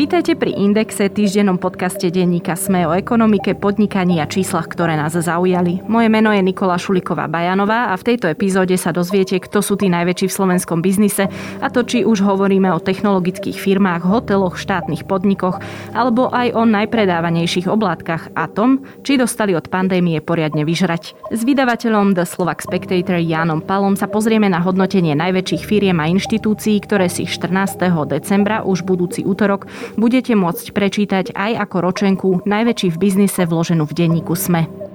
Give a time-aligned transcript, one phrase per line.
[0.00, 5.84] Vítajte pri Indexe, týždennom podcaste denníka Sme o ekonomike, podnikaní a číslach, ktoré nás zaujali.
[5.84, 9.92] Moje meno je Nikola Šuliková Bajanová a v tejto epizóde sa dozviete, kto sú tí
[9.92, 11.28] najväčší v slovenskom biznise
[11.60, 15.60] a to či už hovoríme o technologických firmách, hoteloch, štátnych podnikoch
[15.92, 21.12] alebo aj o najpredávanejších oblátkach a tom, či dostali od pandémie poriadne vyžrať.
[21.28, 26.80] S vydavateľom The Slovak Spectator Jánom Palom sa pozrieme na hodnotenie najväčších firiem a inštitúcií,
[26.88, 27.84] ktoré si 14.
[28.08, 33.96] decembra už budúci útorok budete môcť prečítať aj ako ročenku najväčší v biznise vloženú v
[33.96, 34.90] denníku SME.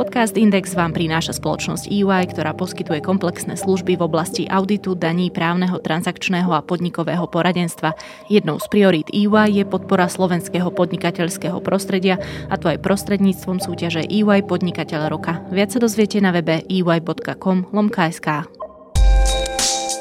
[0.00, 5.76] Podcast Index vám prináša spoločnosť EY, ktorá poskytuje komplexné služby v oblasti auditu, daní, právneho,
[5.76, 7.92] transakčného a podnikového poradenstva.
[8.32, 12.16] Jednou z priorít EY je podpora slovenského podnikateľského prostredia,
[12.48, 15.44] a to aj prostredníctvom súťaže EY Podnikateľ roka.
[15.52, 17.68] Viac sa dozviete na webe ey.com.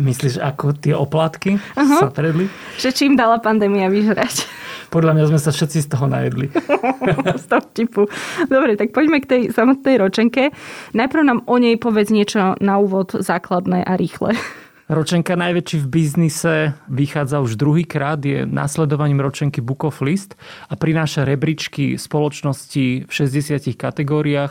[0.00, 2.00] Myslíš, ako tie oplatky uh-huh.
[2.00, 2.48] sa predli?
[2.80, 4.48] Že čím dala pandémia vyžrať?
[4.90, 6.50] Podľa mňa sme sa všetci z toho najedli.
[7.42, 8.02] z toho typu.
[8.50, 10.50] Dobre, tak poďme k tej samotnej ročenke.
[10.96, 14.34] Najprv nám o nej povedz niečo na úvod základné a rýchle.
[14.90, 20.34] Ročenka najväčší v biznise vychádza už druhýkrát, je následovaním ročenky Book of List
[20.66, 24.50] a prináša rebríčky spoločnosti v 60 kategóriách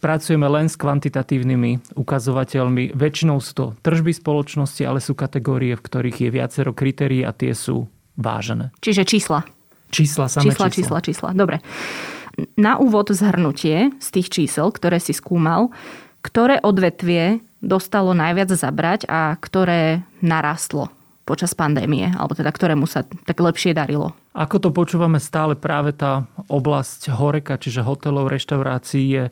[0.00, 2.96] pracujeme len s kvantitatívnymi ukazovateľmi.
[2.96, 7.52] Väčšinou sú to tržby spoločnosti, ale sú kategórie, v ktorých je viacero kritérií a tie
[7.52, 7.86] sú
[8.16, 8.72] vážené.
[8.80, 9.44] Čiže čísla.
[9.92, 10.66] Čísla, samé čísla.
[10.66, 11.28] Čísla, čísla, čísla.
[11.36, 11.60] Dobre.
[12.56, 15.68] Na úvod zhrnutie z tých čísel, ktoré si skúmal,
[16.24, 20.88] ktoré odvetvie dostalo najviac zabrať a ktoré narastlo
[21.28, 24.16] počas pandémie, alebo teda ktorému sa tak lepšie darilo?
[24.30, 29.24] Ako to počúvame stále, práve tá oblasť horeka, čiže hotelov, reštaurácií je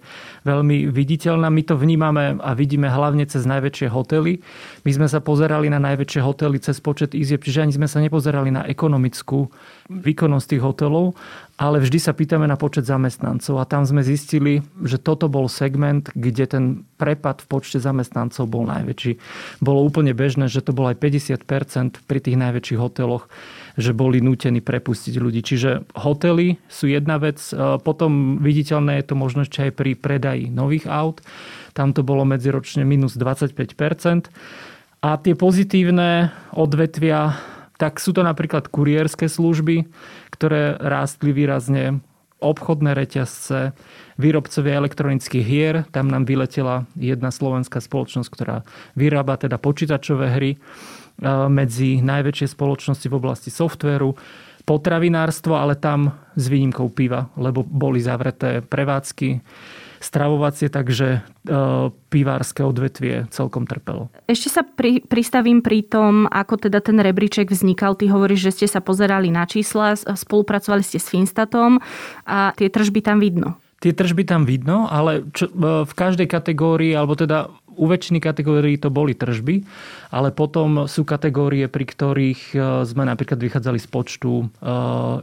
[0.43, 1.47] veľmi viditeľná.
[1.55, 4.43] My to vnímame a vidíme hlavne cez najväčšie hotely.
[4.83, 8.51] My sme sa pozerali na najväčšie hotely cez počet izieb, čiže ani sme sa nepozerali
[8.51, 9.47] na ekonomickú
[9.87, 11.15] výkonnosť tých hotelov,
[11.59, 16.11] ale vždy sa pýtame na počet zamestnancov a tam sme zistili, že toto bol segment,
[16.15, 16.65] kde ten
[16.99, 19.19] prepad v počte zamestnancov bol najväčší.
[19.63, 23.27] Bolo úplne bežné, že to bolo aj 50% pri tých najväčších hoteloch,
[23.79, 25.39] že boli nútení prepustiť ľudí.
[25.47, 27.39] Čiže hotely sú jedna vec,
[27.87, 31.23] potom viditeľné je to možno ešte aj pri predaji nových aut.
[31.79, 33.55] Tam to bolo medziročne minus 25%.
[34.99, 37.39] A tie pozitívne odvetvia
[37.79, 39.87] tak sú to napríklad kuriérske služby,
[40.35, 42.03] ktoré rástli výrazne,
[42.39, 43.75] obchodné reťazce,
[44.19, 45.75] výrobcovia elektronických hier.
[45.91, 48.57] Tam nám vyletela jedna slovenská spoločnosť, ktorá
[48.95, 50.59] vyrába teda počítačové hry e,
[51.51, 54.15] medzi najväčšie spoločnosti v oblasti softvéru
[54.69, 59.41] potravinárstvo, ale tam s výnimkou piva, lebo boli zavreté prevádzky
[59.99, 61.21] stravovacie, takže e,
[61.91, 64.15] pivárske odvetvie celkom trpelo.
[64.31, 67.99] Ešte sa pri, pristavím pri tom, ako teda ten rebríček vznikal.
[67.99, 71.83] Ty hovoríš, že ste sa pozerali na čísla, spolupracovali ste s Finstatom
[72.23, 73.59] a tie tržby tam vidno.
[73.79, 78.75] Tie tržby tam vidno, ale čo, e, v každej kategórii, alebo teda u väčšiny kategórií
[78.77, 79.63] to boli tržby,
[80.11, 84.51] ale potom sú kategórie, pri ktorých e, sme napríklad vychádzali z počtu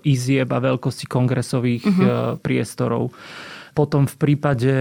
[0.07, 2.39] izieb a veľkosti kongresových uh-huh.
[2.39, 3.11] priestorov.
[3.75, 4.71] Potom v prípade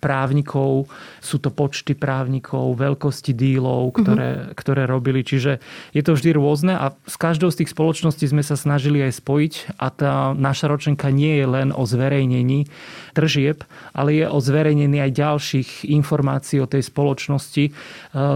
[0.00, 0.88] právnikov,
[1.20, 4.54] sú to počty právnikov, veľkosti dílov, ktoré, uh-huh.
[4.56, 5.20] ktoré robili.
[5.26, 5.60] Čiže
[5.92, 9.54] je to vždy rôzne a s každou z tých spoločností sme sa snažili aj spojiť
[9.76, 12.66] a tá naša ročenka nie je len o zverejnení
[13.12, 17.72] tržieb, ale je o zverejnení aj ďalších informácií o tej spoločnosti, e,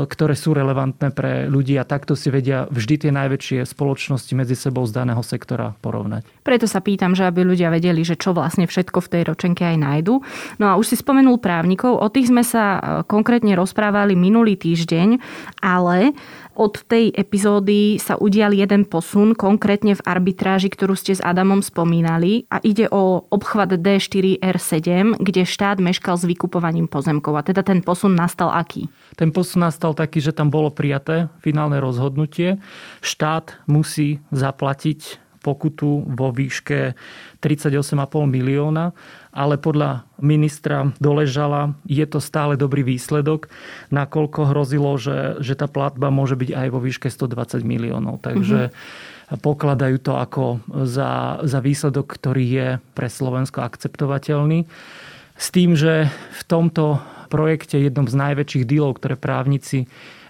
[0.06, 4.84] ktoré sú relevantné pre ľudí a takto si vedia vždy tie najväčšie spoločnosti medzi sebou
[4.84, 6.28] z daného sektora porovnať.
[6.44, 9.76] Preto sa pýtam, že aby ľudia vedeli, že čo vlastne všetko v tej ročenke aj
[9.80, 10.22] nájdu.
[10.60, 12.02] No a už si spomenul právnikov.
[12.02, 15.22] O tých sme sa e, konkrétne rozprávali minulý týždeň,
[15.62, 16.10] ale
[16.58, 22.48] od tej epizódy sa udial jeden posun, konkrétne v arbitráži, ktorú ste s Adamom spomínali
[22.48, 27.36] a ide o obchvat D4R7, kde štát meškal s vykupovaním pozemkov.
[27.36, 28.88] A teda ten posun nastal aký?
[29.20, 32.56] Ten posun nastal taký, že tam bolo prijaté finálne rozhodnutie.
[33.04, 36.98] Štát musí zaplatiť pokutu vo výške
[37.38, 37.94] 38,5
[38.26, 38.90] milióna,
[39.30, 43.46] ale podľa ministra Doležala je to stále dobrý výsledok,
[43.94, 48.18] nakoľko hrozilo, že, že tá platba môže byť aj vo výške 120 miliónov.
[48.26, 49.38] Takže mm-hmm.
[49.38, 52.68] pokladajú to ako za, za výsledok, ktorý je
[52.98, 54.66] pre Slovensko akceptovateľný.
[55.36, 59.84] S tým, že v tomto projekte jednom z najväčších dílov, ktoré právnici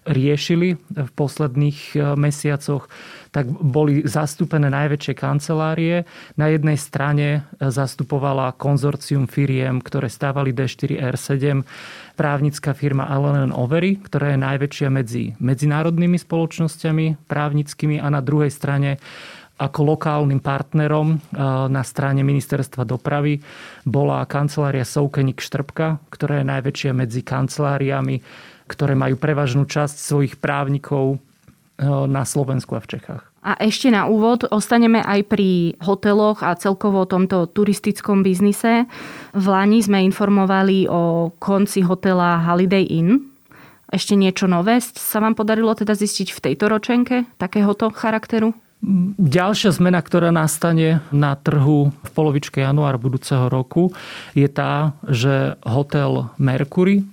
[0.06, 2.86] riešili v posledných e, mesiacoch,
[3.34, 6.06] tak boli zastúpené najväčšie kancelárie.
[6.38, 7.26] Na jednej strane
[7.58, 11.66] e, zastupovala konzorcium firiem, ktoré stávali D4 R7,
[12.14, 19.02] právnická firma Allen Overy, ktorá je najväčšia medzi medzinárodnými spoločnosťami právnickými a na druhej strane
[19.56, 21.18] ako lokálnym partnerom e,
[21.72, 23.40] na strane ministerstva dopravy
[23.88, 28.20] bola kancelária Soukenik Štrbka, ktorá je najväčšia medzi kanceláriami
[28.66, 31.18] ktoré majú prevažnú časť svojich právnikov e,
[31.86, 33.24] na Slovensku a v Čechách.
[33.46, 38.90] A ešte na úvod ostaneme aj pri hoteloch a celkovo tomto turistickom biznise.
[39.30, 43.30] V Lani sme informovali o konci hotela Holiday Inn.
[43.86, 48.50] Ešte niečo nové sa vám podarilo teda zistiť v tejto ročenke takéhoto charakteru?
[49.16, 53.96] Ďalšia zmena, ktorá nastane na trhu v polovičke januára budúceho roku,
[54.36, 57.04] je tá, že hotel Mercury, e,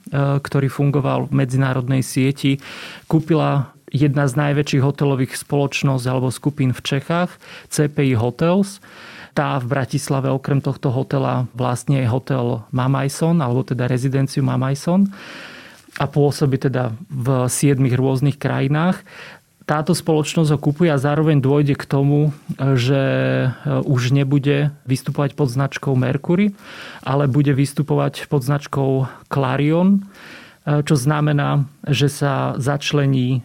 [0.43, 2.59] ktorý fungoval v medzinárodnej sieti,
[3.07, 7.31] kúpila jedna z najväčších hotelových spoločnosť alebo skupín v Čechách,
[7.71, 8.83] CPI Hotels.
[9.31, 15.09] Tá v Bratislave okrem tohto hotela vlastne je hotel Mamajson, alebo teda rezidenciu Mamajson
[16.01, 19.05] a pôsobí teda v siedmých rôznych krajinách
[19.63, 23.47] táto spoločnosť ho kupuje a zároveň dôjde k tomu, že e,
[23.87, 26.51] už nebude vystupovať pod značkou Mercury,
[26.99, 30.03] ale bude vystupovať pod značkou Clarion,
[30.67, 33.41] e, čo znamená, že sa začlení e,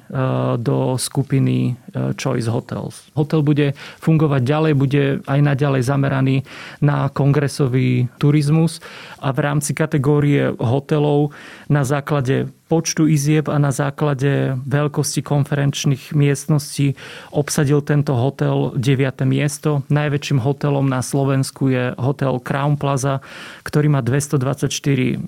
[0.59, 1.79] do skupiny
[2.19, 3.11] Choice Hotels.
[3.14, 3.67] Hotel bude
[4.03, 6.37] fungovať ďalej, bude aj naďalej zameraný
[6.82, 8.82] na kongresový turizmus
[9.23, 11.31] a v rámci kategórie hotelov
[11.71, 16.94] na základe počtu izieb a na základe veľkosti konferenčných miestností
[17.32, 19.25] obsadil tento hotel 9.
[19.25, 19.82] miesto.
[19.88, 23.25] Najväčším hotelom na Slovensku je hotel Crown Plaza,
[23.65, 24.69] ktorý má 224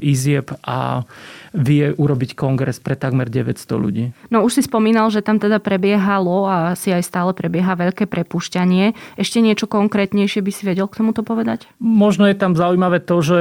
[0.05, 1.09] izieb a
[1.51, 4.05] vie urobiť kongres pre takmer 900 ľudí.
[4.31, 9.19] No už si spomínal, že tam teda prebiehalo a si aj stále prebieha veľké prepušťanie.
[9.19, 11.67] Ešte niečo konkrétnejšie by si vedel k tomuto povedať?
[11.83, 13.39] Možno je tam zaujímavé to, že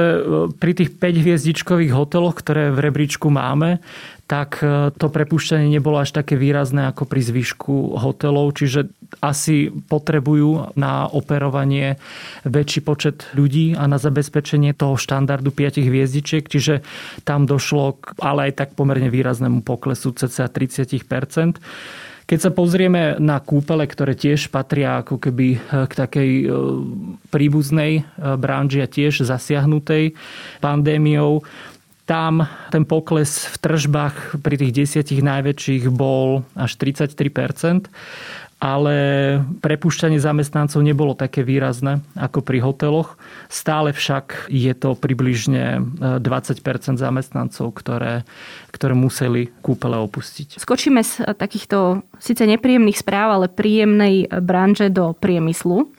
[0.58, 3.78] pri tých 5 hviezdičkových hoteloch, ktoré v rebríčku máme,
[4.30, 8.86] tak e, to prepušťanie nebolo až také výrazné ako pri zvyšku hotelov, čiže
[9.18, 11.98] asi potrebujú na operovanie
[12.46, 16.86] väčší počet ľudí a na zabezpečenie toho štandardu 5 hviezdičiek, čiže
[17.26, 21.58] tam došlo k, ale aj tak pomerne výraznému poklesu cca 30%
[22.30, 26.44] keď sa pozrieme na kúpele, ktoré tiež patria ako keby e, k takej e,
[27.34, 28.06] príbuznej
[28.38, 30.14] branži a tiež zasiahnutej
[30.62, 31.42] pandémiou,
[32.10, 37.86] tam ten pokles v tržbách pri tých desiatich najväčších bol až 33%
[38.60, 38.96] ale
[39.64, 43.16] prepušťanie zamestnancov nebolo také výrazné ako pri hoteloch.
[43.48, 45.80] Stále však je to približne
[46.20, 48.28] 20% zamestnancov, ktoré,
[48.70, 50.62] ktoré museli kúpele opustiť.
[50.62, 55.90] Skočíme z takýchto síce nepríjemných správ, ale príjemnej branže do priemyslu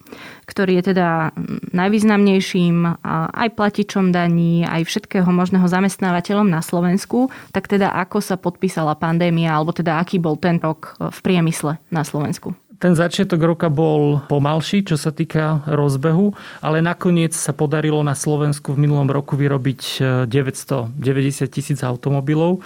[0.51, 1.31] ktorý je teda
[1.71, 3.00] najvýznamnejším
[3.31, 9.56] aj platičom daní, aj všetkého možného zamestnávateľom na Slovensku, tak teda ako sa podpísala pandémia,
[9.56, 12.51] alebo teda aký bol ten rok v priemysle na Slovensku?
[12.81, 16.33] Ten začiatok roka bol pomalší, čo sa týka rozbehu,
[16.66, 20.97] ale nakoniec sa podarilo na Slovensku v minulom roku vyrobiť 990
[21.45, 22.66] tisíc automobilov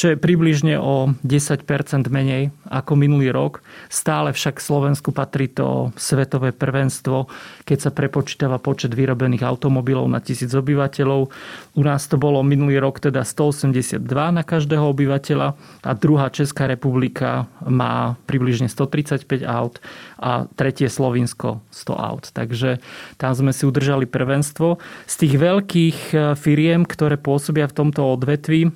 [0.00, 1.60] čo je približne o 10%
[2.08, 3.60] menej ako minulý rok.
[3.92, 7.28] Stále však Slovensku patrí to svetové prvenstvo,
[7.68, 11.28] keď sa prepočítava počet vyrobených automobilov na tisíc obyvateľov.
[11.76, 15.52] U nás to bolo minulý rok teda 182 na každého obyvateľa
[15.84, 19.84] a druhá Česká republika má približne 135 aut
[20.16, 22.24] a tretie Slovinsko 100 aut.
[22.32, 22.80] Takže
[23.20, 24.80] tam sme si udržali prvenstvo.
[25.04, 25.98] Z tých veľkých
[26.40, 28.72] firiem, ktoré pôsobia v tomto odvetví,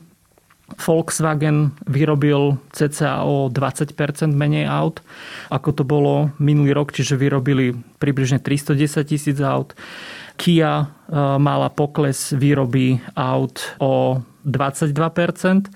[0.64, 5.04] Volkswagen vyrobil cca o 20% menej aut,
[5.52, 9.76] ako to bolo minulý rok, čiže vyrobili približne 310 tisíc aut.
[10.40, 10.86] Kia e,
[11.36, 15.68] mala pokles výroby aut o 22%.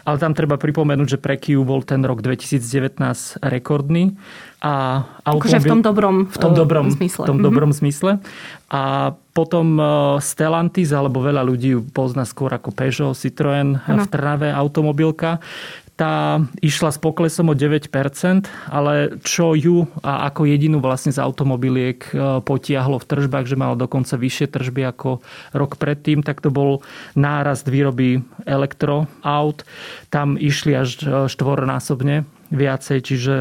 [0.00, 3.04] Ale tam treba pripomenúť, že pre Kiu bol ten rok 2019
[3.44, 4.16] rekordný.
[4.60, 7.24] A automobil, akože v tom dobrom, v tom dobrom zmysle.
[7.24, 7.80] V tom dobrom mm-hmm.
[7.80, 8.12] zmysle.
[8.68, 9.84] A potom e,
[10.20, 14.04] Stellantis, alebo veľa ľudí ju pozná skôr ako Peugeot, Citroën ano.
[14.04, 15.40] v Trnave automobilka
[16.00, 17.92] tá išla s poklesom o 9%,
[18.72, 22.00] ale čo ju a ako jedinú vlastne z automobiliek
[22.48, 25.20] potiahlo v tržbách, že mala dokonca vyššie tržby ako
[25.52, 26.80] rok predtým, tak to bol
[27.12, 29.68] nárast výroby elektroaut.
[30.08, 30.88] Tam išli až
[31.28, 33.34] štvornásobne viacej, čiže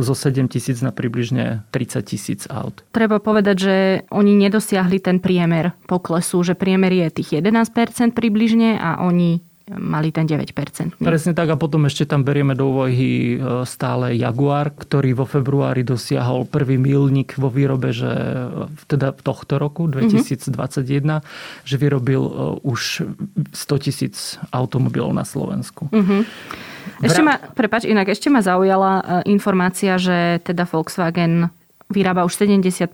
[0.00, 2.80] zo 7 tisíc na približne 30 tisíc aut.
[2.90, 3.76] Treba povedať, že
[4.08, 10.28] oni nedosiahli ten priemer poklesu, že priemer je tých 11% približne a oni mali ten
[10.28, 11.00] 9%.
[11.00, 15.80] Presne tak a potom ešte tam berieme do úvahy e, stále Jaguar, ktorý vo februári
[15.80, 21.20] dosiahol prvý milník vo výrobe, že e, teda tohto roku 2021, mm-hmm.
[21.64, 23.08] že vyrobil e, už
[23.56, 25.88] 100 tisíc automobilov na Slovensku.
[25.88, 26.20] Mm-hmm.
[27.00, 31.48] Ešte ma, prepač, inak ešte ma zaujala informácia, že teda Volkswagen
[31.92, 32.92] vyrába už 75%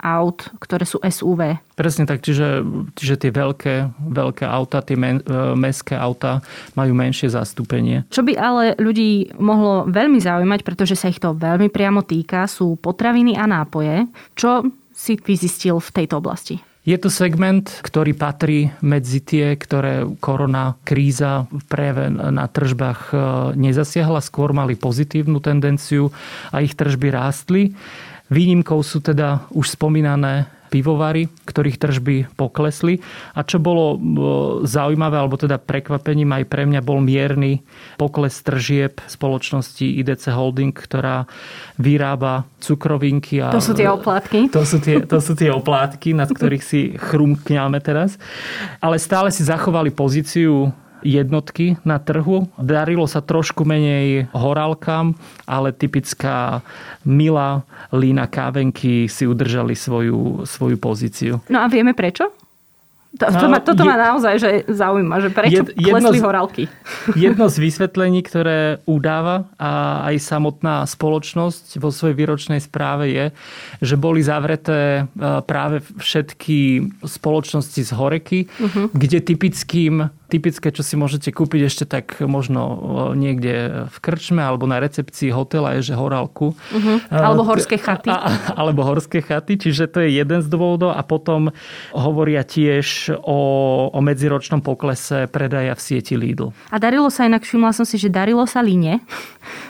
[0.00, 1.60] aut, ktoré sú SUV.
[1.76, 2.64] Presne tak, čiže,
[2.96, 3.74] čiže tie veľké,
[4.08, 6.40] veľké auta, tie men, e, mestské auta
[6.74, 8.08] majú menšie zastúpenie.
[8.08, 12.76] Čo by ale ľudí mohlo veľmi zaujímať, pretože sa ich to veľmi priamo týka, sú
[12.80, 14.08] potraviny a nápoje.
[14.34, 14.64] Čo
[14.94, 16.73] si vyzistil v tejto oblasti?
[16.84, 23.16] Je to segment, ktorý patrí medzi tie, ktoré korona kríza v prejave na tržbách e,
[23.56, 26.12] nezasiahla, skôr mali pozitívnu tendenciu
[26.52, 27.72] a ich tržby rástli.
[28.28, 30.44] Výnimkou sú teda už spomínané
[30.74, 32.98] pivovary, ktorých tržby poklesli.
[33.38, 33.98] A čo bolo e,
[34.66, 37.62] zaujímavé, alebo teda prekvapením aj pre mňa, bol mierny
[37.94, 41.30] pokles tržieb spoločnosti IDC Holding, ktorá
[41.78, 43.38] vyrába cukrovinky.
[43.38, 44.50] A, to sú tie oplátky.
[44.50, 48.18] To sú tie, to sú tie oplátky, nad ktorých si chrumkňame teraz.
[48.82, 52.48] Ale stále si zachovali pozíciu jednotky na trhu.
[52.56, 56.64] Darilo sa trošku menej horálkam, ale typická
[57.04, 61.44] milá lína kávenky si udržali svoju, svoju pozíciu.
[61.52, 62.32] No a vieme prečo?
[63.14, 66.62] To, to ma, toto je, ma naozaj že zaujíma, že prečo jed, klesli z, horálky.
[67.14, 73.26] Jedno z vysvetlení, ktoré udáva a aj samotná spoločnosť vo svojej výročnej správe je,
[73.78, 78.90] že boli zavreté e, práve všetky spoločnosti z horeky, uh-huh.
[78.90, 82.60] kde typickým typické, čo si môžete kúpiť ešte tak možno
[83.12, 86.56] niekde v krčme alebo na recepcii hotela je, že horálku.
[86.56, 86.96] Uh-huh.
[87.12, 88.08] Alebo horské chaty.
[88.10, 91.52] A, alebo horské chaty, čiže to je jeden z dôvodov a potom
[91.92, 93.38] hovoria tiež o,
[93.92, 96.50] o medziročnom poklese predaja v sieti Lidl.
[96.72, 99.04] A darilo sa inak, všimla som si, že darilo sa Line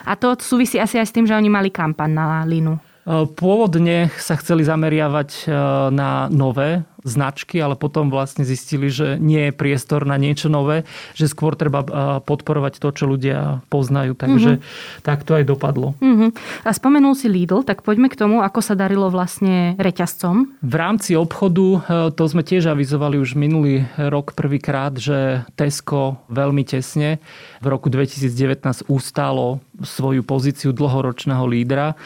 [0.06, 2.93] a to súvisí asi aj s tým, že oni mali kampan na Linu.
[3.04, 5.48] Pôvodne sa chceli zameriavať
[5.92, 11.28] na nové značky, ale potom vlastne zistili, že nie je priestor na niečo nové, že
[11.28, 11.84] skôr treba
[12.24, 14.16] podporovať to, čo ľudia poznajú.
[14.16, 15.04] Takže mm-hmm.
[15.04, 15.92] tak to aj dopadlo.
[16.00, 16.32] Mm-hmm.
[16.64, 20.64] A spomenul si Lidl, tak poďme k tomu, ako sa darilo vlastne reťazcom.
[20.64, 21.84] V rámci obchodu,
[22.16, 27.20] to sme tiež avizovali už minulý rok prvýkrát, že Tesco veľmi tesne
[27.60, 32.00] v roku 2019 ustálo svoju pozíciu dlhoročného lídra.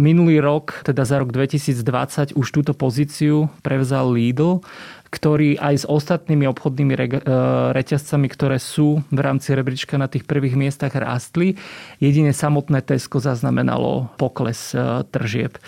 [0.00, 4.64] Minulý rok, teda za rok 2020, už túto pozíciu prevzal Lidl,
[5.12, 7.00] ktorý aj s ostatnými obchodnými e,
[7.76, 11.60] reťazcami, ktoré sú v rámci rebríčka na tých prvých miestach rástli.
[12.00, 15.60] Jedine samotné Tesco zaznamenalo pokles e, tržieb.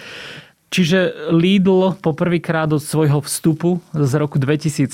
[0.73, 4.89] Čiže Lidl poprvýkrát od svojho vstupu z roku 2004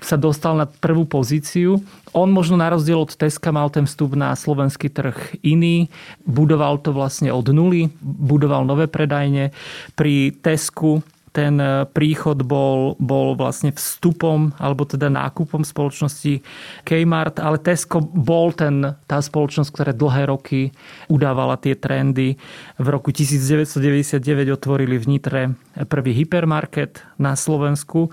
[0.00, 1.84] sa dostal na prvú pozíciu.
[2.16, 5.92] On možno na rozdiel od Teska mal ten vstup na slovenský trh iný.
[6.24, 9.52] Budoval to vlastne od nuly, budoval nové predajne.
[9.92, 11.04] Pri Tesku
[11.36, 16.40] ten e, príchod bol, bol vlastne vstupom alebo teda nákupom spoločnosti
[16.88, 20.72] Kmart, ale Tesco bol ten, tá spoločnosť, ktorá dlhé roky
[21.12, 22.40] udávala tie trendy.
[22.80, 24.16] V roku 1999
[24.56, 25.42] otvorili v Nitre
[25.84, 28.08] prvý hypermarket na Slovensku.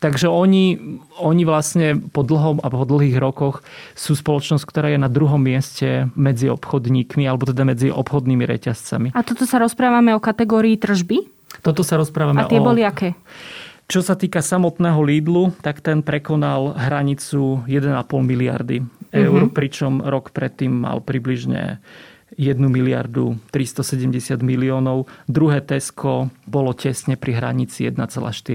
[0.00, 0.80] Takže oni,
[1.20, 3.60] oni vlastne po dlhom a po dlhých rokoch
[3.92, 9.08] sú spoločnosť, ktorá je na druhom mieste medzi obchodníkmi alebo teda medzi obchodnými reťazcami.
[9.12, 11.39] A toto sa rozprávame o kategórii tržby?
[11.58, 12.46] Toto sa rozprávame o...
[12.46, 12.66] A tie o...
[12.66, 13.18] boli aké?
[13.90, 17.90] Čo sa týka samotného Lidlu, tak ten prekonal hranicu 1,5
[18.22, 19.50] miliardy eur, uh-huh.
[19.50, 21.82] pričom rok predtým mal približne
[22.38, 25.10] 1 miliardu 370 miliónov.
[25.26, 28.06] Druhé Tesco bolo tesne pri hranici 1,4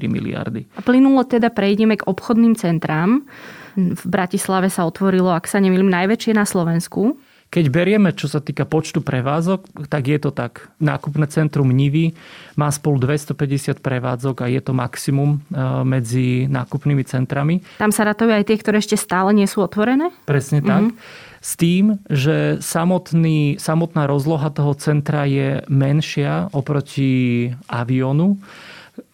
[0.07, 0.63] miliardy.
[0.79, 3.27] A plynulo teda prejdeme k obchodným centrám.
[3.75, 7.19] V Bratislave sa otvorilo, ak sa nemýlim, najväčšie na Slovensku.
[7.53, 10.67] Keď berieme, čo sa týka počtu prevádzok, tak je to tak.
[10.81, 12.11] Nákupné centrum Nivy
[12.59, 17.63] má spolu 250 prevádzok a je to maximum e, medzi nákupnými centrami.
[17.79, 20.11] Tam sa ratujú aj tie, ktoré ešte stále nie sú otvorené?
[20.27, 20.91] Presne tak.
[20.91, 21.33] Mm-hmm.
[21.45, 28.41] S tým, že samotný, samotná rozloha toho centra je menšia oproti avionu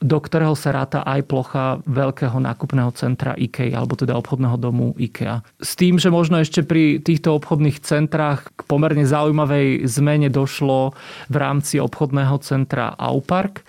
[0.02, 5.42] do ktorého sa ráta aj plocha veľkého nákupného centra IKEA, alebo teda obchodného domu IKEA.
[5.62, 10.94] S tým, že možno ešte pri týchto obchodných centrách k pomerne zaujímavej zmene došlo
[11.30, 13.66] v rámci obchodného centra Aupark.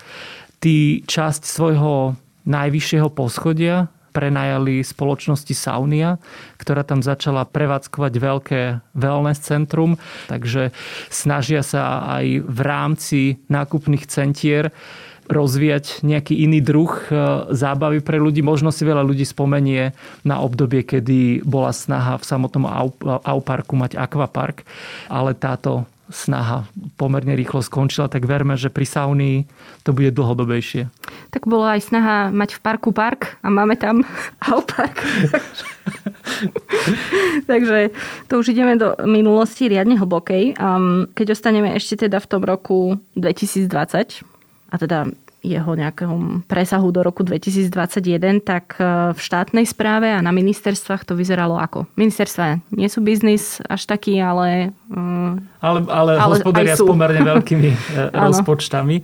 [0.61, 2.14] Tí časť svojho
[2.45, 6.21] najvyššieho poschodia prenajali spoločnosti Saunia,
[6.61, 8.61] ktorá tam začala prevádzkovať veľké
[8.92, 9.97] wellness centrum,
[10.28, 10.71] takže
[11.09, 14.69] snažia sa aj v rámci nákupných centier
[15.31, 17.11] rozvíjať nejaký iný druh e,
[17.55, 18.43] zábavy pre ľudí.
[18.43, 19.95] Možno si veľa ľudí spomenie
[20.26, 22.67] na obdobie, kedy bola snaha v samotnom
[23.23, 24.67] Auparku mať akvapark,
[25.07, 26.69] ale táto snaha
[27.00, 29.37] pomerne rýchlo skončila, tak verme, že pri Saunii
[29.83, 30.93] to bude dlhodobejšie.
[31.33, 34.05] Tak bola aj snaha mať v parku park a máme tam
[34.52, 35.00] Aupark.
[37.50, 37.91] Takže
[38.29, 40.55] to už ideme do minulosti riadne hlbokej.
[41.17, 44.32] Keď ostaneme ešte teda v tom roku 2020,
[44.73, 45.05] a teda
[45.42, 51.18] jeho nejakom presahu do roku 2021, tak e, v štátnej správe a na ministerstvách to
[51.18, 51.90] vyzeralo ako?
[51.99, 54.70] Ministerstva nie sú biznis až taký, ale...
[54.87, 57.76] Mm, ale, ale, ale hospodária s pomerne veľkými e,
[58.14, 59.02] rozpočtami.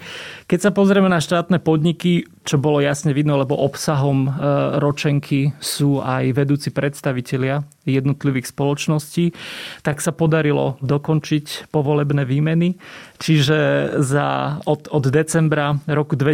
[0.49, 4.31] Keď sa pozrieme na štátne podniky, čo bolo jasne vidno, lebo obsahom e,
[4.79, 9.35] ročenky sú aj vedúci predstavitelia jednotlivých spoločností,
[9.83, 12.79] tak sa podarilo dokončiť povolebné výmeny.
[13.19, 13.59] Čiže
[14.01, 16.28] za, od, od decembra roku 2020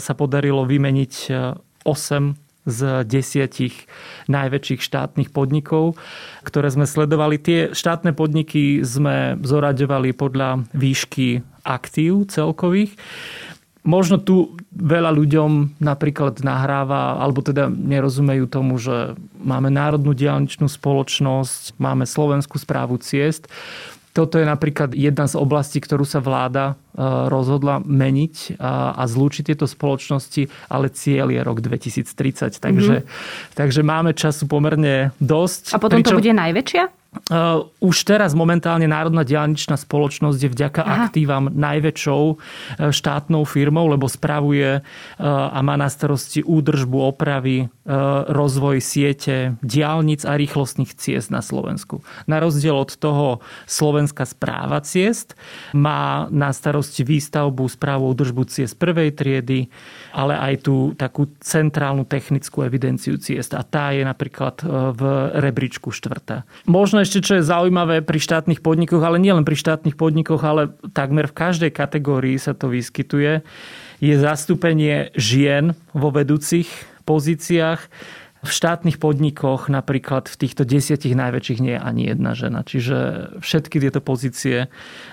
[0.00, 1.14] sa podarilo vymeniť
[1.86, 3.90] 8 z desiatich
[4.30, 5.98] najväčších štátnych podnikov,
[6.46, 7.34] ktoré sme sledovali.
[7.42, 12.94] Tie štátne podniky sme zoraďovali podľa výšky aktív celkových.
[13.82, 21.82] Možno tu veľa ľuďom napríklad nahráva, alebo teda nerozumejú tomu, že máme Národnú diálničnú spoločnosť,
[21.82, 23.50] máme Slovenskú správu ciest.
[24.12, 27.00] Toto je napríklad jedna z oblastí, ktorú sa vláda e,
[27.32, 32.60] rozhodla meniť a, a zlúčiť tieto spoločnosti, ale cieľ je rok 2030.
[32.60, 33.56] Takže, mm-hmm.
[33.56, 35.72] takže máme času pomerne dosť.
[35.72, 36.16] A potom pričom...
[36.16, 37.01] to bude najväčšia?
[37.12, 40.92] Uh, už teraz momentálne Národná diálničná spoločnosť je vďaka Aha.
[41.04, 42.36] aktívam najväčšou uh,
[42.88, 44.84] štátnou firmou, lebo spravuje uh,
[45.52, 47.68] a má na starosti údržbu, opravy,
[48.30, 52.06] rozvoj siete diálnic a rýchlostných ciest na Slovensku.
[52.30, 55.34] Na rozdiel od toho Slovenská správa ciest
[55.74, 59.66] má na starosti výstavbu, správu údržbu ciest prvej triedy,
[60.14, 63.50] ale aj tú takú centrálnu technickú evidenciu ciest.
[63.58, 64.62] A tá je napríklad
[64.94, 65.02] v
[65.42, 66.46] rebríčku štvrtá.
[66.70, 71.26] Možno ešte, čo je zaujímavé pri štátnych podnikoch, ale nielen pri štátnych podnikoch, ale takmer
[71.26, 73.42] v každej kategórii sa to vyskytuje,
[74.02, 76.70] je zastúpenie žien vo vedúcich
[77.04, 77.80] pozíciách.
[78.42, 82.66] V štátnych podnikoch napríklad v týchto desiatich najväčších nie je ani jedna žena.
[82.66, 82.98] Čiže
[83.38, 84.66] všetky tieto pozície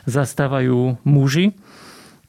[0.10, 1.54] zastávajú muži.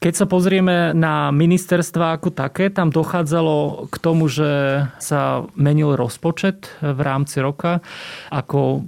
[0.01, 6.73] Keď sa pozrieme na ministerstva ako také, tam dochádzalo k tomu, že sa menil rozpočet
[6.81, 7.85] v rámci roka
[8.33, 8.85] ako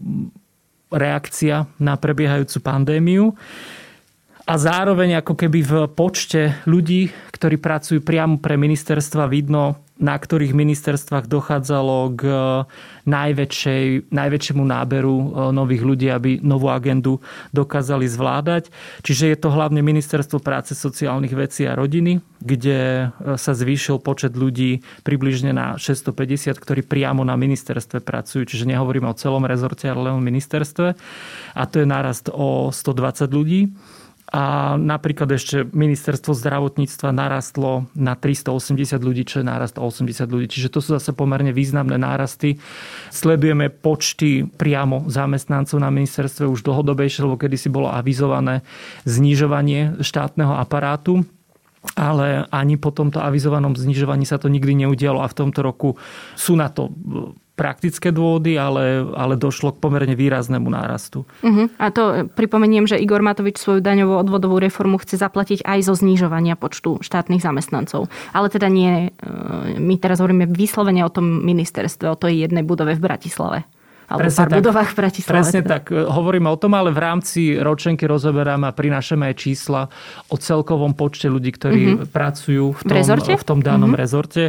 [0.92, 3.32] reakcia na prebiehajúcu pandémiu.
[4.42, 10.50] A zároveň ako keby v počte ľudí, ktorí pracujú priamo pre ministerstva, vidno na ktorých
[10.50, 12.22] ministerstvách dochádzalo k
[13.06, 17.22] najväčšej, najväčšiemu náberu e, nových ľudí, aby novú agendu
[17.54, 18.74] dokázali zvládať.
[19.06, 24.34] Čiže je to hlavne Ministerstvo práce, sociálnych vecí a rodiny, kde e, sa zvýšil počet
[24.34, 28.42] ľudí približne na 650, ktorí priamo na ministerstve pracujú.
[28.42, 30.98] Čiže nehovoríme o celom rezorte, ale len o ministerstve.
[31.54, 33.70] A to je nárast o 120 ľudí
[34.32, 40.48] a napríklad ešte ministerstvo zdravotníctva narastlo na 380 ľudí, čo je nárast o 80 ľudí.
[40.48, 42.56] Čiže to sú zase pomerne významné nárasty.
[43.12, 48.64] Sledujeme počty priamo zamestnancov na ministerstve už dlhodobejšie, lebo kedysi bolo avizované
[49.04, 51.28] znižovanie štátneho aparátu
[51.98, 55.98] ale ani po tomto avizovanom znižovaní sa to nikdy neudialo a v tomto roku
[56.38, 56.94] sú na to
[57.52, 61.28] praktické dôvody, ale, ale došlo k pomerne výraznému nárastu.
[61.44, 61.68] Uh-huh.
[61.76, 66.56] A to pripomeniem, že Igor Matovič svoju daňovú odvodovú reformu chce zaplatiť aj zo znižovania
[66.56, 68.08] počtu štátnych zamestnancov.
[68.32, 69.28] Ale teda nie, e,
[69.76, 73.58] my teraz hovoríme vyslovene o tom ministerstve, o tej jednej budove v Bratislave
[74.12, 75.32] alebo presne pár tak, budovách v Bratislave.
[75.32, 75.70] Presne teda.
[75.72, 75.84] tak.
[75.88, 79.88] Hovoríme o tom, ale v rámci ročenky rozoberáme a prinášame aj čísla
[80.28, 82.12] o celkovom počte ľudí, ktorí mm-hmm.
[82.12, 83.32] pracujú v tom, rezorte?
[83.32, 84.02] v tom danom mm-hmm.
[84.04, 84.42] rezorte.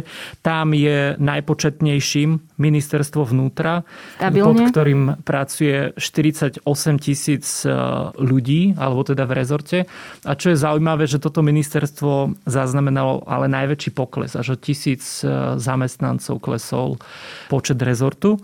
[0.44, 3.88] Tam je najpočetnejším ministerstvo vnútra,
[4.20, 4.44] Stabilne.
[4.44, 6.60] pod ktorým pracuje 48
[7.00, 7.72] tisíc e,
[8.20, 9.78] ľudí, alebo teda v rezorte.
[10.22, 15.56] A čo je zaujímavé, že toto ministerstvo zaznamenalo ale najväčší pokles, až o tisíc e,
[15.56, 17.00] zamestnancov klesol
[17.48, 18.38] počet rezortu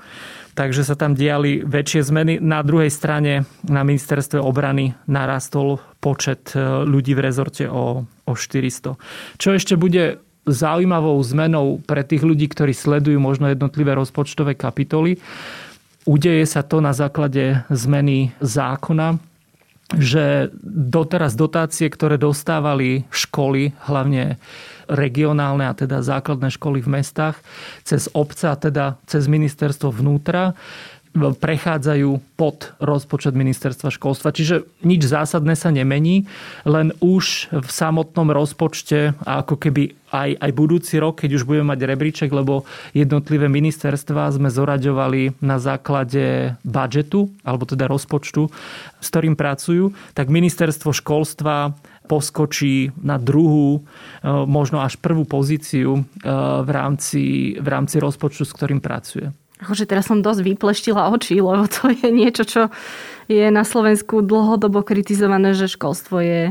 [0.61, 2.37] takže sa tam diali väčšie zmeny.
[2.45, 8.39] Na druhej strane na ministerstve obrany narastol počet e, ľudí v rezorte o, o o
[8.39, 8.95] 400.
[9.37, 15.19] Čo ešte bude zaujímavou zmenou pre tých ľudí, ktorí sledujú možno jednotlivé rozpočtové kapitoly,
[16.09, 19.21] udeje sa to na základe zmeny zákona,
[19.99, 24.39] že doteraz dotácie, ktoré dostávali školy, hlavne
[24.87, 27.39] regionálne a teda základné školy v mestách,
[27.83, 30.55] cez obce a teda cez ministerstvo vnútra,
[31.15, 34.31] prechádzajú pod rozpočet ministerstva školstva.
[34.31, 36.31] Čiže nič zásadné sa nemení,
[36.63, 41.81] len už v samotnom rozpočte ako keby aj, aj budúci rok, keď už budeme mať
[41.87, 42.63] rebríček, lebo
[42.95, 48.51] jednotlivé ministerstva sme zoraďovali na základe budžetu, alebo teda rozpočtu,
[48.99, 51.75] s ktorým pracujú, tak ministerstvo školstva
[52.11, 53.81] poskočí na druhú, e,
[54.27, 56.03] možno až prvú pozíciu e,
[56.67, 59.31] v rámci, v rámci rozpočtu, s ktorým pracuje.
[59.61, 62.63] Akože teraz som dosť vypleštila oči, lebo to je niečo, čo
[63.29, 66.43] je na Slovensku dlhodobo kritizované, že školstvo je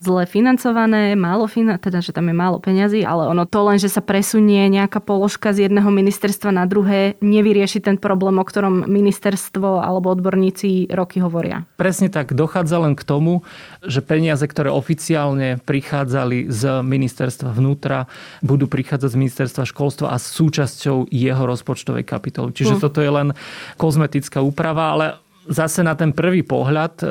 [0.00, 3.92] zle financované, málo finan- teda, že tam je málo peňazí, ale ono to len, že
[3.92, 9.84] sa presunie nejaká položka z jedného ministerstva na druhé, nevyrieši ten problém, o ktorom ministerstvo
[9.84, 11.68] alebo odborníci roky hovoria.
[11.76, 13.44] Presne tak, dochádza len k tomu,
[13.84, 18.08] že peniaze, ktoré oficiálne prichádzali z ministerstva vnútra,
[18.40, 22.56] budú prichádzať z ministerstva školstva a súčasťou jeho rozpočtovej kapitoly.
[22.56, 22.82] Čiže hm.
[22.82, 23.28] toto je len
[23.76, 25.06] kozmetická úprava, ale
[25.44, 27.04] zase na ten prvý pohľad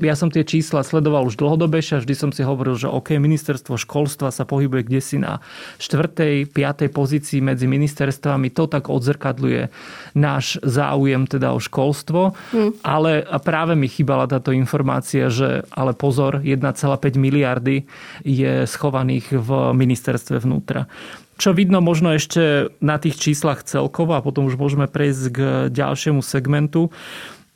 [0.00, 3.80] ja som tie čísla sledoval už dlhodobejšie a vždy som si hovoril, že OK, ministerstvo
[3.80, 5.40] školstva sa pohybuje kde si na
[5.80, 6.48] 4.
[6.52, 6.52] 5.
[6.92, 8.52] pozícii medzi ministerstvami.
[8.52, 9.72] To tak odzrkadľuje
[10.16, 12.36] náš záujem teda o školstvo.
[12.52, 12.72] Hmm.
[12.84, 17.88] Ale práve mi chýbala táto informácia, že ale pozor, 1,5 miliardy
[18.24, 20.88] je schovaných v ministerstve vnútra.
[21.36, 26.24] Čo vidno možno ešte na tých číslach celkovo a potom už môžeme prejsť k ďalšiemu
[26.24, 26.88] segmentu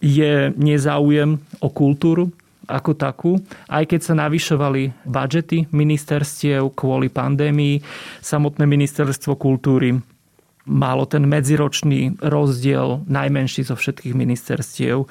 [0.01, 2.33] je nezáujem o kultúru
[2.71, 3.33] ako takú.
[3.69, 7.83] Aj keď sa navyšovali budžety ministerstiev kvôli pandémii,
[8.25, 10.01] samotné ministerstvo kultúry
[10.71, 15.09] malo ten medziročný rozdiel najmenší zo všetkých ministerstiev.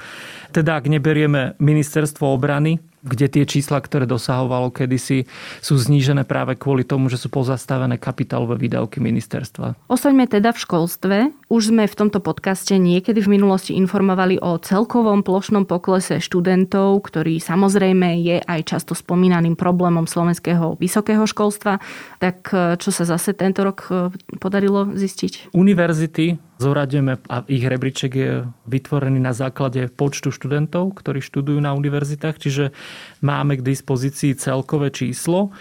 [0.56, 5.30] Teda ak neberieme ministerstvo obrany, kde tie čísla, ktoré dosahovalo kedysi,
[5.64, 9.76] sú znížené práve kvôli tomu, že sú pozastavené kapitálové výdavky ministerstva.
[9.88, 11.18] Ostaňme teda v školstve.
[11.48, 17.40] Už sme v tomto podcaste niekedy v minulosti informovali o celkovom plošnom poklese študentov, ktorý
[17.40, 21.80] samozrejme je aj často spomínaným problémom slovenského vysokého školstva.
[22.20, 25.56] Tak čo sa zase tento rok eh, podarilo zistiť?
[25.56, 32.36] Univerzity zoradíme a ich rebríček je vytvorený na základe počtu študentov, ktorí študujú na univerzitách,
[32.36, 32.76] čiže
[33.24, 35.56] máme k dispozícii celkové číslo.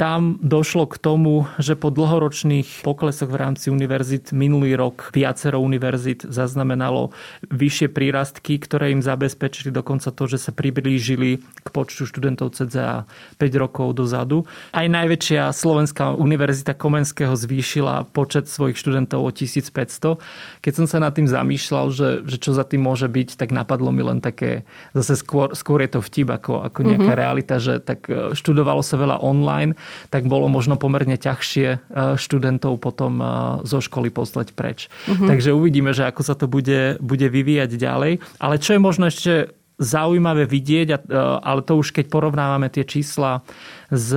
[0.00, 6.24] Tam došlo k tomu, že po dlhoročných poklesoch v rámci univerzit minulý rok viacero univerzit
[6.24, 7.12] zaznamenalo
[7.52, 13.04] vyššie prírastky, ktoré im zabezpečili dokonca to, že sa priblížili k počtu študentov CZA
[13.36, 14.48] 5 rokov dozadu.
[14.72, 20.16] Aj najväčšia slovenská univerzita Komenského zvýšila počet svojich študentov o 1500.
[20.64, 23.92] Keď som sa nad tým zamýšľal, že, že čo za tým môže byť, tak napadlo
[23.92, 24.64] mi len také,
[24.96, 27.20] zase skôr, skôr je to vtip ako, ako nejaká mm-hmm.
[27.20, 29.76] realita, že tak e, študovalo sa veľa online
[30.08, 31.78] tak bolo možno pomerne ťažšie e,
[32.16, 33.26] študentov potom e,
[33.68, 34.90] zo školy poslať preč.
[35.06, 35.28] Uh-huh.
[35.28, 38.12] Takže uvidíme, že ako sa to bude, bude vyvíjať ďalej.
[38.42, 40.96] Ale čo je možno ešte zaujímavé vidieť, e,
[41.40, 43.44] ale to už keď porovnávame tie čísla
[43.90, 44.10] s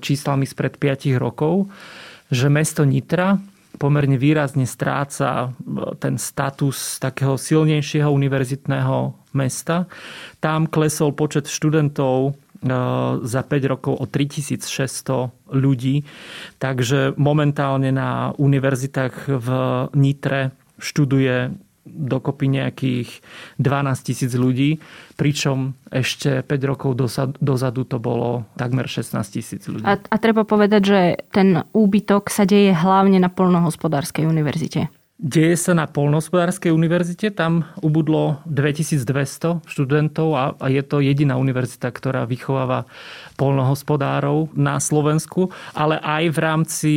[0.00, 1.68] číslami spred 5 rokov,
[2.28, 3.40] že mesto Nitra
[3.78, 5.54] pomerne výrazne stráca
[6.02, 9.86] ten status takého silnejšieho univerzitného mesta.
[10.42, 12.34] Tam klesol počet študentov
[13.22, 16.02] za 5 rokov o 3600 ľudí.
[16.58, 19.48] Takže momentálne na univerzitách v
[19.94, 21.54] Nitre študuje
[21.88, 23.24] dokopy nejakých
[23.56, 24.76] 12 tisíc ľudí,
[25.16, 26.90] pričom ešte 5 rokov
[27.40, 29.88] dozadu to bolo takmer 16 tisíc ľudí.
[29.88, 31.00] A, a treba povedať, že
[31.32, 34.92] ten úbytok sa deje hlavne na Polnohospodárskej univerzite.
[35.18, 41.90] Deje sa na Polnohospodárskej univerzite, tam ubudlo 2200 študentov a, a je to jediná univerzita,
[41.90, 42.86] ktorá vychováva
[43.34, 46.92] polnohospodárov na Slovensku, ale aj v rámci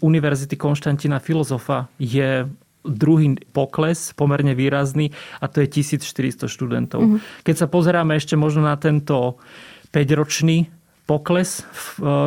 [0.00, 2.48] Univerzity Konštantina Filozofa je
[2.80, 7.04] druhý pokles, pomerne výrazný, a to je 1400 študentov.
[7.04, 7.44] Mm-hmm.
[7.44, 9.36] Keď sa pozeráme ešte možno na tento
[9.92, 10.72] 5-ročný
[11.06, 11.64] pokles e,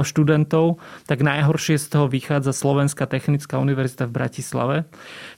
[0.07, 4.77] študentov, tak najhoršie z toho vychádza Slovenská technická univerzita v Bratislave,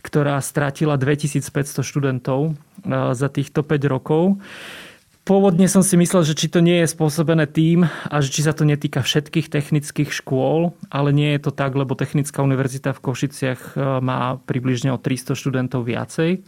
[0.05, 2.51] ktorá stratila 2500 študentov e,
[3.17, 4.37] za týchto 5 rokov.
[5.21, 8.57] Pôvodne som si myslel, že či to nie je spôsobené tým a že či sa
[8.57, 13.61] to netýka všetkých technických škôl, ale nie je to tak, lebo Technická univerzita v Košiciach
[13.77, 16.41] e, má približne o 300 študentov viacej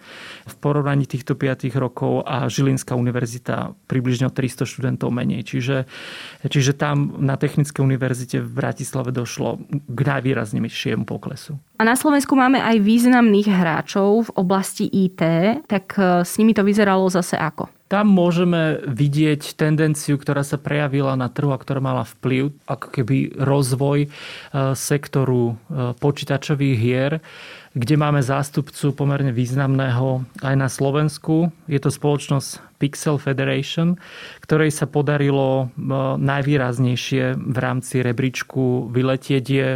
[0.49, 5.45] v porovnaní týchto 5 rokov a Žilinská univerzita približne o 300 študentov menej.
[5.45, 5.85] Čiže,
[6.49, 11.61] čiže tam na Technickej univerzite v Bratislave došlo k najvýraznejšiemu poklesu.
[11.77, 15.21] A na Slovensku máme aj významných hráčov v oblasti IT,
[15.69, 17.69] tak e, s nimi to vyzeralo zase ako?
[17.93, 23.37] Tam môžeme vidieť tendenciu, ktorá sa prejavila na trhu a ktorá mala vplyv, ako keby
[23.37, 24.07] rozvoj e,
[24.73, 27.21] sektoru e, počítačových hier
[27.73, 31.49] kde máme zástupcu pomerne významného aj na Slovensku.
[31.65, 33.97] Je to spoločnosť Pixel Federation,
[34.45, 35.65] ktorej sa podarilo e,
[36.21, 39.69] najvýraznejšie v rámci rebríčku vyletieť je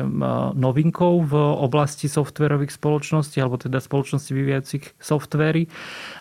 [0.54, 5.66] novinkou v oblasti softverových spoločností, alebo teda spoločnosti vyvíjajúcich softvery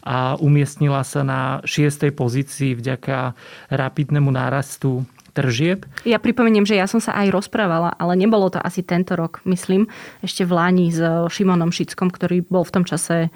[0.06, 3.36] a umiestnila sa na šiestej pozícii vďaka
[3.68, 5.04] rapidnému nárastu
[5.36, 5.84] tržieb.
[6.08, 9.92] Ja pripomeniem, že ja som sa aj rozprávala, ale nebolo to asi tento rok, myslím,
[10.24, 13.30] ešte v Láni s Šimonom Šickom, ktorý bol v tom čase e,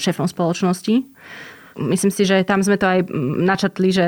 [0.00, 1.04] šéfom spoločnosti.
[1.76, 3.00] Myslím si, že tam sme to aj
[3.40, 4.06] načatli, že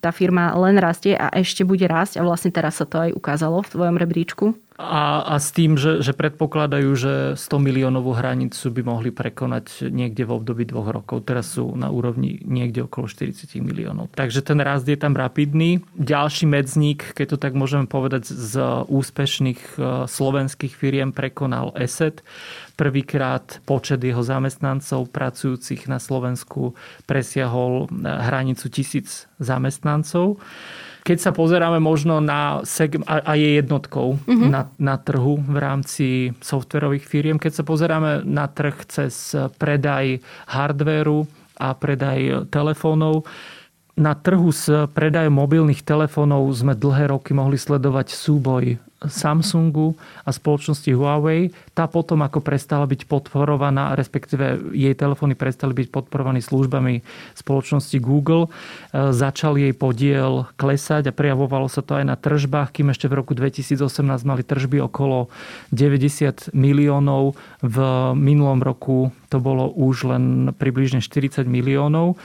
[0.00, 3.60] tá firma len rastie a ešte bude rásť a vlastne teraz sa to aj ukázalo
[3.60, 4.46] v tvojom rebríčku.
[4.74, 10.26] A, a s tým, že, že predpokladajú, že 100 miliónovú hranicu by mohli prekonať niekde
[10.26, 11.30] v období dvoch rokov.
[11.30, 14.10] Teraz sú na úrovni niekde okolo 40 miliónov.
[14.18, 15.78] Takže ten rast je tam rapidný.
[15.94, 22.26] Ďalší medzník, keď to tak môžeme povedať, z úspešných e, slovenských firiem prekonal ESET.
[22.74, 26.74] Prvýkrát počet jeho zamestnancov pracujúcich na Slovensku
[27.06, 30.42] presiahol e, hranicu tisíc zamestnancov.
[31.04, 34.48] Keď sa pozeráme možno na segment, a je jednotkou uh-huh.
[34.48, 36.06] na, na trhu v rámci
[36.40, 41.28] softverových firiem, keď sa pozeráme na trh cez predaj hardvéru
[41.60, 43.28] a predaj telefónov,
[43.94, 50.90] na trhu s predajom mobilných telefónov sme dlhé roky mohli sledovať súboj Samsungu a spoločnosti
[50.92, 51.52] Huawei.
[51.72, 57.04] Tá potom ako prestala byť podporovaná, respektíve jej telefóny prestali byť podporovaní službami
[57.36, 58.48] spoločnosti Google.
[58.48, 63.20] E, začal jej podiel klesať a prejavovalo sa to aj na tržbách, kým ešte v
[63.20, 63.80] roku 2018
[64.24, 65.28] mali tržby okolo
[65.72, 67.36] 90 miliónov.
[67.60, 67.76] V
[68.16, 72.16] minulom roku to bolo už len približne 40 miliónov.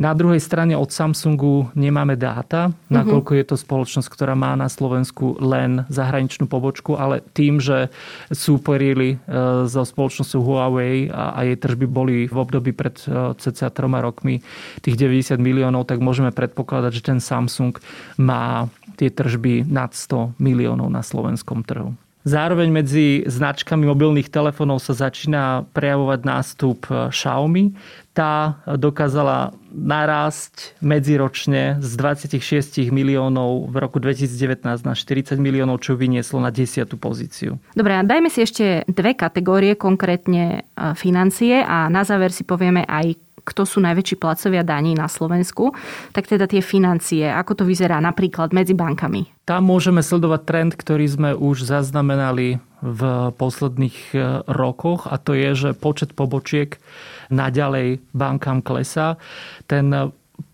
[0.00, 5.36] Na druhej strane od Samsungu nemáme dáta, nakoľko je to spoločnosť, ktorá má na Slovensku
[5.36, 7.92] len zahraničnú pobočku, ale tým, že
[8.32, 14.00] súperili e, so spoločnosťou Huawei a jej tržby boli v období pred e, cca troma
[14.00, 14.40] rokmi
[14.80, 17.76] tých 90 miliónov, tak môžeme predpokladať, že ten Samsung
[18.16, 21.92] má tie tržby nad 100 miliónov na slovenskom trhu.
[22.20, 27.72] Zároveň medzi značkami mobilných telefónov sa začína prejavovať nástup e, Xiaomi.
[28.12, 36.44] Tá dokázala narásť medziročne z 26 miliónov v roku 2019 na 40 miliónov, čo vynieslo
[36.44, 36.84] na 10.
[37.00, 37.56] pozíciu.
[37.72, 42.84] Dobre, a dajme si ešte dve kategórie, konkrétne e, financie a na záver si povieme
[42.84, 45.72] aj kto sú najväčší placovia daní na Slovensku,
[46.12, 49.28] tak teda tie financie, ako to vyzerá napríklad medzi bankami.
[49.48, 53.00] Tam môžeme sledovať trend, ktorý sme už zaznamenali v
[53.36, 54.16] posledných e,
[54.48, 56.80] rokoch a to je, že počet pobočiek
[57.28, 59.20] naďalej bankám klesá.
[59.68, 59.92] Ten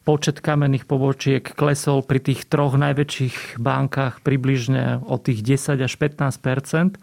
[0.06, 7.02] počet kamenných pobočiek klesol pri tých troch najväčších bankách približne o tých 10 až 15%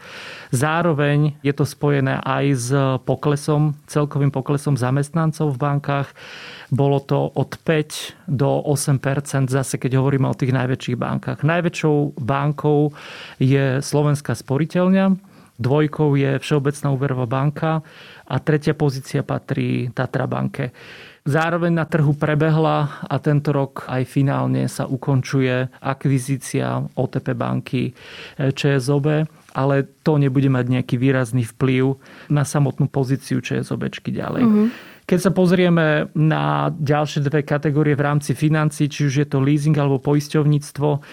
[0.55, 2.69] Zároveň je to spojené aj s
[3.03, 6.09] poklesom, celkovým poklesom zamestnancov v bankách.
[6.71, 11.43] Bolo to od 5 do 8% zase keď hovoríme o tých najväčších bankách.
[11.43, 12.95] Najväčšou bankou
[13.41, 15.19] je Slovenská sporiteľňa,
[15.59, 17.83] dvojkou je Všeobecná úverová banka
[18.23, 20.71] a tretia pozícia patrí Tatra banke.
[21.23, 28.51] Zároveň na trhu prebehla a tento rok aj finálne sa ukončuje akvizícia OTP banky eh,
[28.51, 29.23] ČSOB,
[29.55, 31.95] ale to nebude mať nejaký výrazný vplyv
[32.27, 34.43] na samotnú pozíciu ČSOBčky ďalej.
[34.43, 34.67] Mm-hmm.
[35.03, 39.75] Keď sa pozrieme na ďalšie dve kategórie v rámci financí, či už je to leasing
[39.75, 41.03] alebo poisťovníctvo,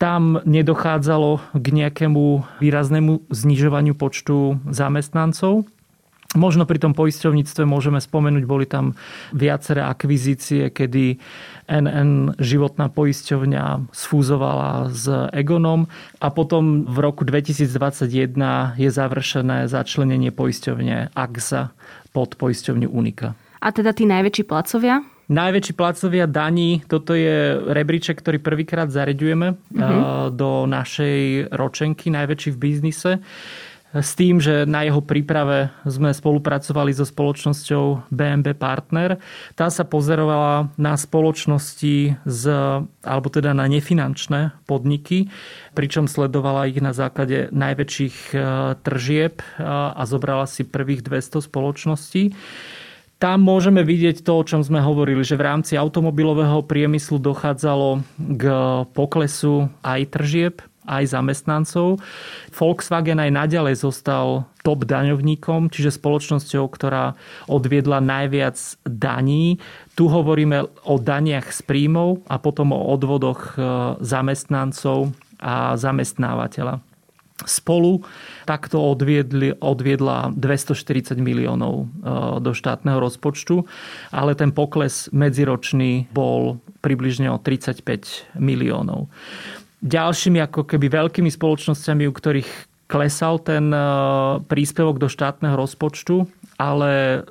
[0.00, 2.24] tam nedochádzalo k nejakému
[2.64, 5.68] výraznému znižovaniu počtu zamestnancov.
[6.38, 8.94] Možno pri tom poisťovníctve môžeme spomenúť, boli tam
[9.34, 11.18] viaceré akvizície, kedy
[11.66, 15.90] NN životná poisťovňa sfúzovala s Egonom
[16.22, 21.74] a potom v roku 2021 je završené začlenenie poisťovne AXA
[22.14, 23.34] pod poisťovňu Unika.
[23.58, 25.02] A teda tí najväčší placovia?
[25.30, 30.30] Najväčší placovia daní, toto je rebríček, ktorý prvýkrát zareďujeme uh-huh.
[30.34, 33.22] do našej ročenky, najväčší v biznise.
[33.90, 39.18] S tým, že na jeho príprave sme spolupracovali so spoločnosťou BMB Partner.
[39.58, 42.42] Tá sa pozerovala na spoločnosti z,
[43.02, 45.26] alebo teda na nefinančné podniky,
[45.74, 48.36] pričom sledovala ich na základe najväčších e,
[48.78, 52.30] tržieb e, a zobrala si prvých 200 spoločností.
[53.20, 58.44] Tam môžeme vidieť to, o čom sme hovorili, že v rámci automobilového priemyslu dochádzalo k
[58.96, 60.54] poklesu aj tržieb,
[60.90, 62.02] aj zamestnancov.
[62.50, 67.14] Volkswagen aj naďalej zostal top daňovníkom, čiže spoločnosťou, ktorá
[67.46, 69.62] odviedla najviac daní.
[69.94, 73.62] Tu hovoríme o daniach z príjmov a potom o odvodoch e,
[74.02, 76.84] zamestnancov a zamestnávateľa.
[77.48, 78.04] Spolu
[78.44, 81.84] takto odviedli, odviedla 240 miliónov e,
[82.44, 83.64] do štátneho rozpočtu,
[84.12, 89.08] ale ten pokles medziročný bol približne o 35 miliónov
[89.80, 92.50] ďalšími ako keby veľkými spoločnosťami, u ktorých
[92.90, 93.80] klesal ten e,
[94.50, 96.26] príspevok do štátneho rozpočtu,
[96.58, 97.22] ale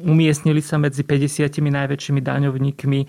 [0.00, 3.00] umiestnili sa medzi 50 najväčšími daňovníkmi,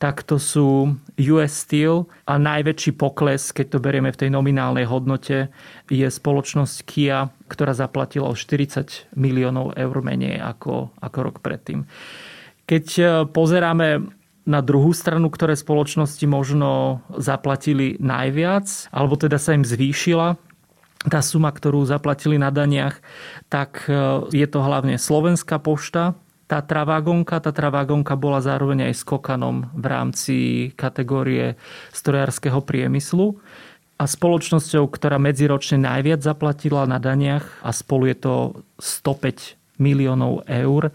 [0.00, 5.52] tak to sú US Steel a najväčší pokles, keď to berieme v tej nominálnej hodnote,
[5.92, 11.84] je spoločnosť Kia, ktorá zaplatila o 40 miliónov eur menej ako, ako rok predtým.
[12.64, 14.17] Keď e, pozeráme
[14.48, 20.40] na druhú stranu, ktoré spoločnosti možno zaplatili najviac, alebo teda sa im zvýšila
[21.06, 22.98] tá suma, ktorú zaplatili na daniach,
[23.46, 23.92] tak e,
[24.34, 27.38] je to hlavne Slovenská pošta, tá Travagonka.
[27.44, 30.36] Tá Travagonka bola zároveň aj skokanom v rámci
[30.74, 31.60] kategórie
[31.92, 33.36] strojárskeho priemyslu
[34.00, 38.34] a spoločnosťou, ktorá medziročne najviac zaplatila na daniach a spolu je to
[38.80, 40.90] 105 miliónov eur,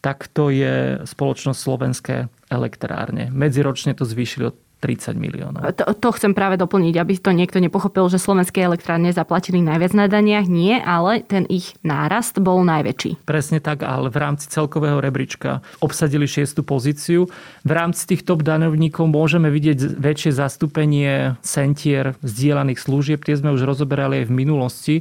[0.00, 2.16] tak to je spoločnosť Slovenské
[2.48, 3.28] elektrárne.
[3.30, 5.60] Medziročne to zvýšili od 30 miliónov.
[5.76, 10.06] To, to chcem práve doplniť, aby to niekto nepochopil, že slovenské elektrárne zaplatili najviac na
[10.08, 10.48] daniach.
[10.48, 13.28] Nie, ale ten ich nárast bol najväčší.
[13.28, 17.28] Presne tak, ale v rámci celkového rebríčka obsadili šiestu pozíciu.
[17.62, 23.20] V rámci tých top daňovníkov môžeme vidieť väčšie zastúpenie centier zdieľaných služieb.
[23.20, 24.96] Tie sme už rozoberali aj v minulosti.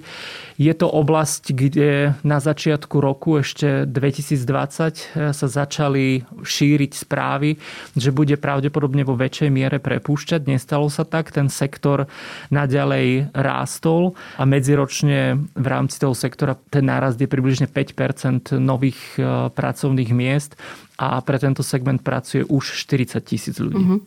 [0.60, 7.56] Je to oblasť, kde na začiatku roku ešte 2020 sa začali šíriť správy,
[7.96, 10.50] že bude pravdepodobne vo väčšej miere miere prepúšťať.
[10.50, 11.30] Nestalo sa tak.
[11.30, 12.10] Ten sektor
[12.50, 19.54] naďalej rástol a medziročne v rámci toho sektora ten nárast je približne 5 nových e,
[19.54, 20.58] pracovných miest
[21.00, 23.80] a pre tento segment pracuje už 40 tisíc ľudí.
[23.80, 24.00] Uh-huh.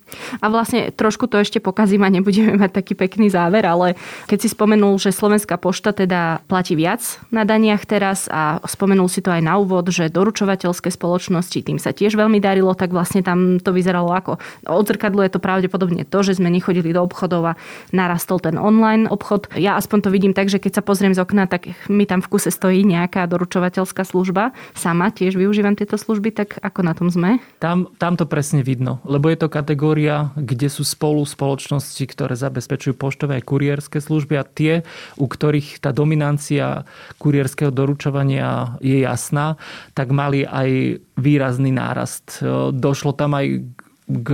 [0.44, 3.96] A vlastne trošku to ešte pokazím a nebudeme mať taký pekný záver, ale
[4.28, 7.00] keď si spomenul, že Slovenská pošta teda platí viac
[7.32, 11.96] na daniach teraz a spomenul si to aj na úvod, že doručovateľské spoločnosti tým sa
[11.96, 14.36] tiež veľmi darilo, tak vlastne tam to vyzeralo ako
[14.68, 17.58] odzrkadluje to pravdepodobne to, že sme nechodili do obchodov a
[17.94, 19.48] narastol ten online obchod.
[19.56, 22.30] Ja aspoň to vidím tak, že keď sa pozriem z okna, tak mi tam v
[22.36, 24.52] kuse stojí nejaká doručovateľská služba.
[24.76, 27.38] Sama tiež využívam tieto služby, tak ako na tom sme?
[27.62, 32.98] Tam, tam to presne vidno, lebo je to kategória, kde sú spolu spoločnosti, ktoré zabezpečujú
[32.98, 34.82] poštové a kurierské služby a tie,
[35.16, 36.82] u ktorých tá dominancia
[37.22, 39.56] kurierského doručovania je jasná,
[39.94, 42.42] tak mali aj výrazný nárast.
[42.74, 43.62] Došlo tam aj
[44.10, 44.28] k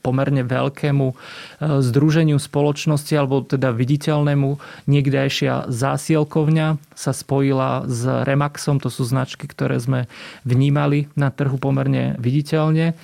[0.00, 1.14] pomerne veľkému e,
[1.84, 4.56] združeniu spoločnosti alebo teda viditeľnému
[4.88, 10.10] niekdajšia zásielkovňa sa spojila s Remaxom, to sú značky, ktoré sme
[10.44, 12.96] vnímali na trhu pomerne viditeľne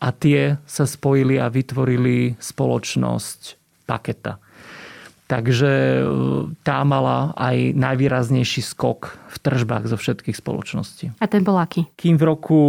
[0.00, 4.38] a tie sa spojili a vytvorili spoločnosť Paketa.
[5.32, 6.02] Takže e,
[6.60, 11.16] tá mala aj najvýraznejší skok v tržbách zo všetkých spoločností.
[11.16, 11.88] A ten bol aký?
[11.96, 12.60] Kým v roku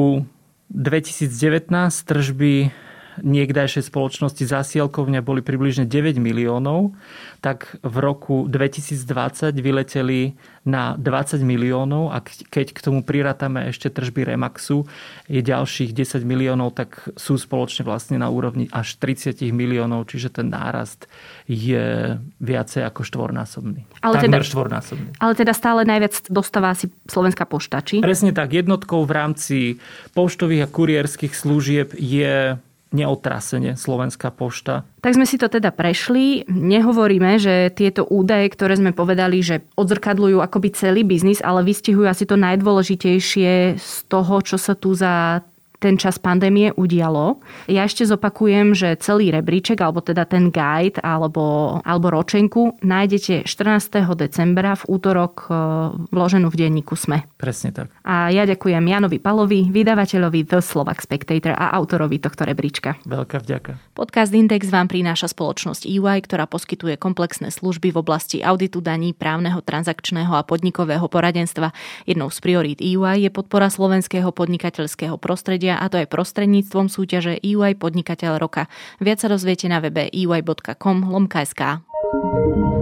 [0.72, 1.68] 2019
[2.08, 2.72] tržby
[3.22, 6.98] niekdajšej spoločnosti zásielkovňa boli približne 9 miliónov,
[7.44, 14.32] tak v roku 2020 vyleteli na 20 miliónov a keď k tomu prirátame ešte tržby
[14.32, 14.88] Remaxu,
[15.28, 20.48] je ďalších 10 miliónov, tak sú spoločne vlastne na úrovni až 30 miliónov, čiže ten
[20.48, 21.12] nárast
[21.52, 23.84] je viacej ako štvornásobný.
[24.00, 25.10] Ale Takmer teda, štvornásobný.
[25.20, 28.00] Ale teda stále najviac dostáva asi Slovenská pošta, či?
[28.00, 28.56] Presne tak.
[28.56, 29.58] Jednotkou v rámci
[30.16, 32.56] poštových a kuriérskych služieb je
[32.94, 34.86] neotrasene Slovenská pošta.
[35.02, 36.48] Tak sme si to teda prešli.
[36.48, 42.24] Nehovoríme, že tieto údaje, ktoré sme povedali, že odzrkadľujú akoby celý biznis, ale vystihujú asi
[42.30, 45.44] to najdôležitejšie z toho, čo sa tu za
[45.84, 47.44] ten čas pandémie udialo.
[47.68, 54.00] Ja ešte zopakujem, že celý rebríček, alebo teda ten guide, alebo, alebo ročenku nájdete 14.
[54.16, 55.54] decembra v útorok e,
[56.08, 57.28] vloženú v denníku SME.
[57.36, 57.92] Presne tak.
[58.08, 62.96] A ja ďakujem Janovi Palovi, vydavateľovi The Slovak Spectator a autorovi tohto rebríčka.
[63.04, 63.76] Veľká vďaka.
[63.92, 69.60] Podcast Index vám prináša spoločnosť EY, ktorá poskytuje komplexné služby v oblasti auditu daní, právneho,
[69.60, 71.76] transakčného a podnikového poradenstva.
[72.08, 77.78] Jednou z priorít EY je podpora slovenského podnikateľského prostredia a to aj prostredníctvom súťaže EY
[77.78, 78.68] Podnikateľ roka.
[78.98, 82.73] Viac sa dozviete na webe ey.com lomka.sk.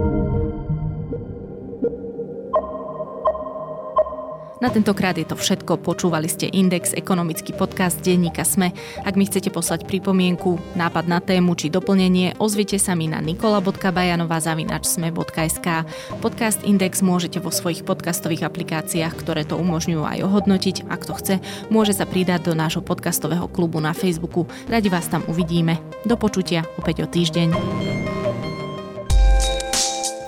[4.62, 5.82] Na tentokrát je to všetko.
[5.82, 8.70] Počúvali ste Index, ekonomický podcast denníka Sme.
[9.02, 15.66] Ak mi chcete poslať pripomienku, nápad na tému či doplnenie, ozvite sa mi na nikola.bajanová.sme.sk.
[16.22, 20.86] Podcast Index môžete vo svojich podcastových aplikáciách, ktoré to umožňujú aj ohodnotiť.
[20.86, 24.46] Ak to chce, môže sa pridať do nášho podcastového klubu na Facebooku.
[24.70, 25.82] Radi vás tam uvidíme.
[26.06, 28.21] Do počutia opäť o týždeň.